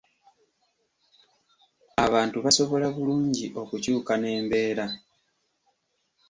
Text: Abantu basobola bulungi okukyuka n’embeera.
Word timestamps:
Abantu 2.05 2.37
basobola 2.45 2.87
bulungi 2.95 3.45
okukyuka 3.61 4.13
n’embeera. 4.17 4.85